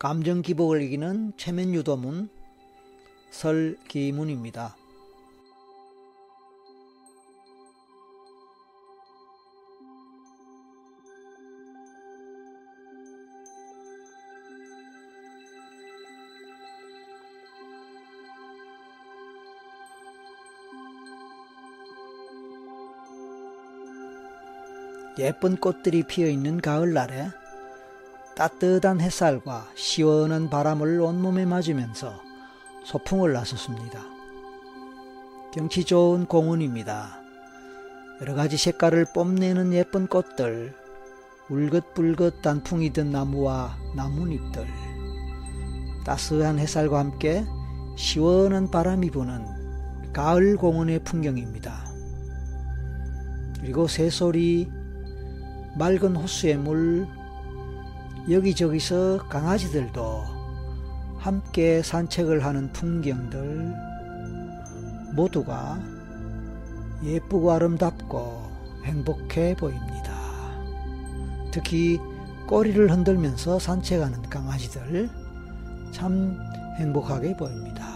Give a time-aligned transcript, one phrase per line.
[0.00, 2.30] 감정 기복을 이기는 최면 유도문
[3.28, 4.74] 설기문입니다.
[25.18, 27.39] 예쁜 꽃들이 피어 있는 가을날에
[28.40, 32.22] 따뜻한 햇살과 시원한 바람을 온몸에 맞으면서
[32.86, 34.00] 소풍을 나섰습니다.
[35.52, 37.20] 경치 좋은 공원입니다.
[38.22, 40.74] 여러 가지 색깔을 뽐내는 예쁜 꽃들,
[41.50, 44.66] 울긋불긋 단풍이 든 나무와 나뭇잎들,
[46.06, 47.44] 따스한 햇살과 함께
[47.98, 49.44] 시원한 바람이 부는
[50.14, 51.92] 가을 공원의 풍경입니다.
[53.60, 54.70] 그리고 새소리,
[55.76, 57.06] 맑은 호수의 물,
[58.30, 60.24] 여기저기서 강아지들도
[61.18, 63.74] 함께 산책을 하는 풍경들
[65.14, 65.80] 모두가
[67.02, 68.50] 예쁘고 아름답고
[68.84, 70.14] 행복해 보입니다.
[71.50, 71.98] 특히
[72.46, 75.10] 꼬리를 흔들면서 산책하는 강아지들
[75.90, 76.38] 참
[76.78, 77.88] 행복하게 보입니다.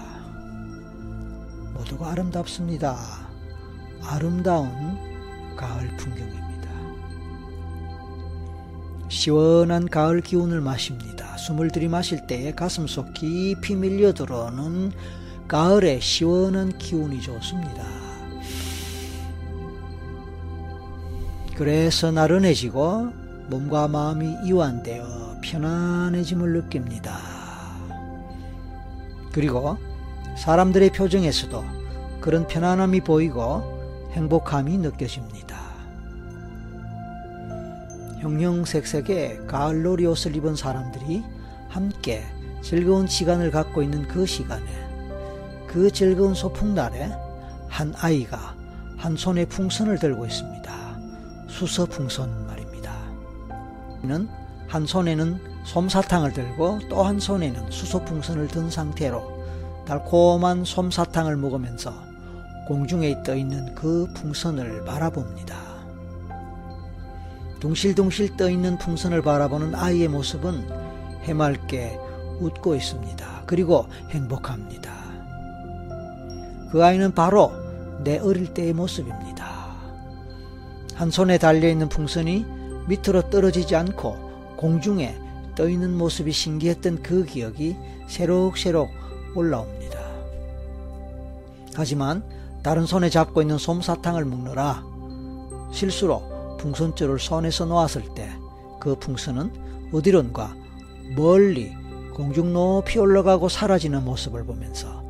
[1.74, 2.96] 모두가 아름답습니다.
[4.02, 4.68] 아름다운
[5.56, 6.43] 가을 풍경입니다.
[9.14, 11.36] 시원한 가을 기운을 마십니다.
[11.36, 14.90] 숨을 들이마실 때에 가슴 속 깊이 밀려 들어오는
[15.46, 17.84] 가을의 시원한 기운이 좋습니다.
[21.54, 23.12] 그래서 나른해지고
[23.50, 27.16] 몸과 마음이 이완되어 편안해짐을 느낍니다.
[29.30, 29.78] 그리고
[30.36, 31.64] 사람들의 표정에서도
[32.20, 35.43] 그런 편안함이 보이고 행복함이 느껴집니다.
[38.24, 41.22] 형형색색의 가을놀이 옷을 입은 사람들이
[41.68, 42.24] 함께
[42.62, 44.64] 즐거운 시간을 갖고 있는 그 시간에
[45.66, 47.12] 그 즐거운 소풍날에
[47.68, 48.54] 한 아이가
[48.96, 50.98] 한 손에 풍선을 들고 있습니다.
[51.48, 52.94] 수서 풍선 말입니다.
[54.68, 59.44] 한 손에는 솜사탕을 들고 또 한 손에는 수소 풍선을 든 상태로
[59.86, 61.92] 달콤한 솜사탕을 먹으면서
[62.66, 65.73] 공중에 떠 있는 그 풍선을 바라봅니다.
[67.64, 70.68] 둥실둥실 떠있는 풍선을 바라보는 아이의 모습은
[71.22, 71.98] 해맑게
[72.38, 73.44] 웃고 있습니다.
[73.46, 74.92] 그리고 행복합니다.
[76.70, 77.52] 그 아이는 바로
[78.04, 79.72] 내 어릴 때의 모습입니다.
[80.94, 82.44] 한 손에 달려있는 풍선이
[82.86, 85.16] 밑으로 떨어지지 않고 공중에
[85.54, 88.90] 떠있는 모습이 신기했던 그 기억이 새록새록
[89.34, 90.00] 올라옵니다.
[91.74, 92.22] 하지만
[92.62, 94.84] 다른 손에 잡고 있는 솜사탕을 먹느라
[95.72, 96.33] 실수로
[96.64, 98.28] 풍선줄을 손에서 놓았을 때
[98.84, 100.54] 그 풍선은 어디론가
[101.16, 101.74] 멀리
[102.12, 105.02] 공중 높이 올라가고 사라지는 모습을 보면서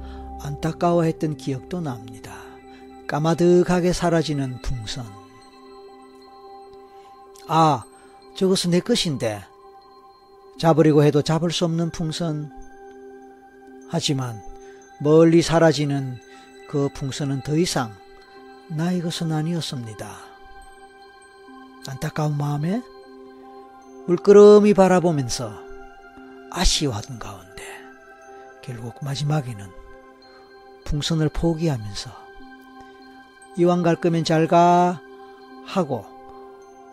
[0.42, 2.36] 안타까워했던 기억도 납니다.
[3.08, 5.04] 까마득하게 사라지는 풍선.
[7.48, 7.84] 아,
[8.36, 9.42] 저것은 내 것인데.
[10.58, 12.52] 잡으려고 해도 잡을 수 없는 풍선.
[13.90, 14.40] 하지만
[15.00, 16.18] 멀리 사라지는
[16.68, 17.92] 그 풍선은 더 이상
[18.68, 20.33] 나의 것은 아니었습니다.
[21.88, 22.82] 안타까운 마음에
[24.06, 25.52] 물끄러미 바라보면서
[26.50, 27.62] 아쉬워하던 가운데
[28.62, 29.66] 결국 마지막에는
[30.84, 32.10] 풍선을 포기하면서
[33.56, 35.00] 이왕 갈 거면 잘 가
[35.66, 36.04] 하고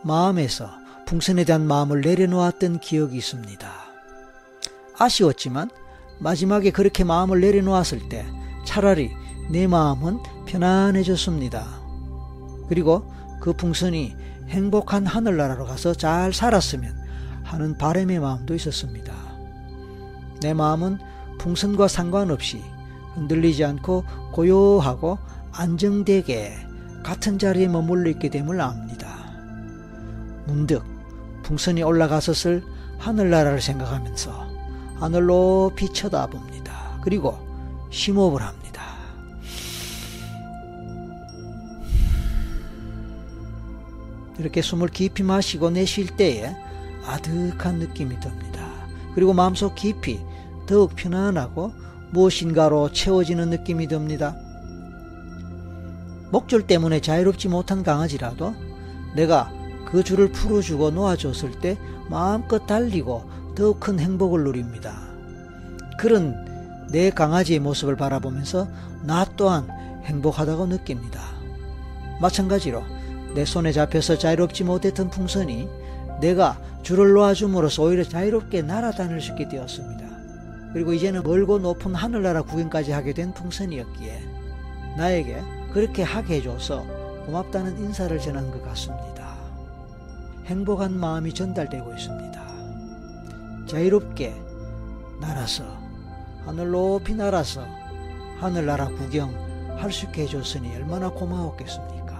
[0.03, 0.69] 마음에서
[1.06, 3.69] 풍선에 대한 마음을 내려놓았던 기억이 있습니다.
[4.97, 5.69] 아쉬웠지만
[6.19, 8.25] 마지막에 그렇게 마음을 내려놓았을 때
[8.63, 9.12] 차라리
[9.50, 11.68] 내 마음은 편안해졌습니다.
[12.69, 14.16] 그리고 그 풍선이
[14.51, 16.94] 행복한 하늘나라로 가서 잘 살았으면
[17.44, 19.13] 하는 바람의 마음도 있었습니다.
[20.41, 21.00] 내 마음은
[21.39, 22.61] 풍선과 상관없이
[23.16, 24.03] 흔들리지 않고
[24.34, 25.17] 고요하고
[25.53, 26.53] 안정되게
[27.03, 29.09] 같은 자리에 머물러 있게 됨을 압니다.
[30.46, 30.84] 문득
[31.43, 32.64] 풍선이 올라가서을
[32.99, 34.47] 하늘나라를 생각하면서
[34.99, 36.99] 하늘 높이 쳐다봅니다.
[37.02, 37.40] 그리고
[37.90, 38.60] 심호흡을 합니다.
[44.41, 46.55] 이렇게 숨을 깊이 마시고 내쉴 때에
[47.05, 48.67] 아득한 느낌이 듭니다.
[49.14, 50.20] 그리고 마음속 깊이
[50.66, 51.72] 더욱 편안하고
[52.11, 54.35] 무엇인가로 채워지는 느낌이 듭니다.
[56.32, 58.55] 목줄 때문에 자유롭지 못한 강아지라도
[59.16, 59.52] 내가
[59.85, 61.78] 그 줄을 풀어주고 놓아줬을 때
[62.09, 65.02] 마음껏 달리고 더욱 큰 행복을 누립니다.
[65.99, 68.67] 그런 내 강아지의 모습을 바라보면서
[69.03, 69.67] 나 또한
[70.05, 71.22] 행복하다고 느낍니다.
[72.20, 72.84] 마찬가지로
[73.35, 75.67] 내 손에 잡혀서 자유롭지 못했던 풍선이
[76.19, 80.01] 내가 줄을 놓아줌으로써 오히려 자유롭게 날아다닐 수 있게 되었습니다.
[80.73, 84.23] 그리고 이제는 멀고 높은 하늘나라 구경까지 하게 된 풍선이었기에
[84.97, 85.41] 나에게
[85.73, 86.85] 그렇게 하게 해줘서
[87.25, 89.35] 고맙다는 인사를 전한 것 같습니다.
[90.45, 92.41] 행복한 마음이 전달되고 있습니다.
[93.67, 94.34] 자유롭게
[95.22, 95.63] 날아서
[96.45, 97.66] 하늘 높이 날아서
[98.39, 99.29] 하늘나라 구경
[99.77, 102.10] 할 수 있게 해줬으니 얼마나 고마웠겠습니까?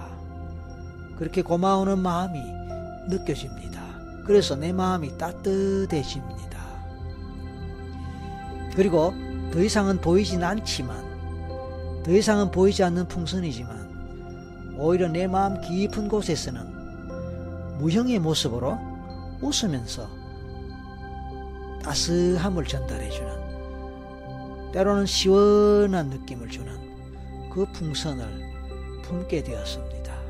[1.16, 2.40] 그렇게 고마우는 마음이
[3.08, 3.82] 느껴집니다.
[4.24, 6.62] 그래서 내 마음이 따뜻해집니다.
[8.74, 9.12] 그리고
[9.52, 18.18] 더 이상은 보이진 않지만 더 이상은 보이지 않는 풍선이지만 오히려 내 마음 깊은 곳에서는 무형의
[18.18, 18.78] 모습으로
[19.42, 20.08] 웃으면서
[21.82, 26.72] 따스함을 전달해주는 때로는 시원한 느낌을 주는
[27.52, 28.24] 그 풍선을
[29.02, 30.21] 품게 되었습니다.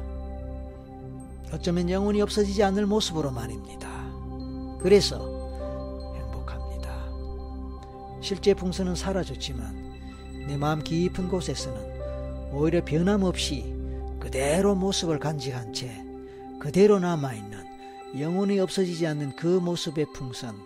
[1.52, 3.88] 어쩌면 영원히 없어지지 않을 모습으로 말입니다.
[4.80, 5.18] 그래서
[6.16, 7.10] 행복합니다.
[8.22, 13.74] 실제 풍선은 사라졌지만 내 마음 깊은 곳에서는 오히려 변함없이
[14.18, 16.04] 그대로 모습을 간직한 채
[16.58, 20.56] 그대로 남아있는 영원히 없어지지 않는 그 모습의 풍선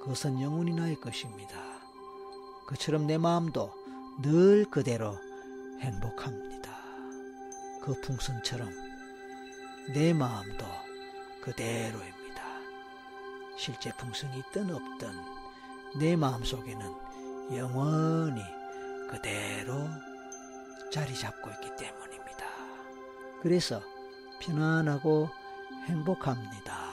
[0.00, 1.54] 그것은 영원히 나의 것입니다.
[2.66, 3.72] 그처럼 내 마음도
[4.22, 5.16] 늘 그대로
[5.80, 6.76] 행복합니다.
[7.82, 8.85] 그 풍선처럼
[9.92, 10.66] 내 마음도
[11.42, 12.42] 그대로입니다.
[13.56, 15.08] 실제 풍선이 있든 없든
[15.98, 16.92] 내 마음 속에는
[17.54, 18.42] 영원히
[19.08, 19.88] 그대로
[20.90, 22.46] 자리 잡고 있기 때문입니다.
[23.42, 23.80] 그래서
[24.40, 25.30] 편안하고
[25.86, 26.85] 행복합니다.